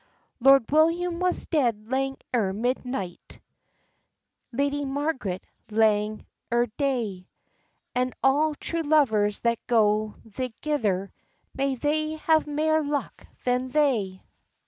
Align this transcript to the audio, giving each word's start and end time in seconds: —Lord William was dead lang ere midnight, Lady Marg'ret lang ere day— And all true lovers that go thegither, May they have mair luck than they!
—Lord 0.39 0.65
William 0.71 1.19
was 1.19 1.45
dead 1.45 1.91
lang 1.91 2.17
ere 2.33 2.53
midnight, 2.53 3.39
Lady 4.51 4.83
Marg'ret 4.83 5.43
lang 5.69 6.25
ere 6.51 6.65
day— 6.65 7.27
And 7.93 8.11
all 8.23 8.55
true 8.55 8.81
lovers 8.81 9.41
that 9.41 9.59
go 9.67 10.15
thegither, 10.27 11.11
May 11.53 11.75
they 11.75 12.13
have 12.15 12.47
mair 12.47 12.83
luck 12.83 13.27
than 13.45 13.67
they! 13.69 14.23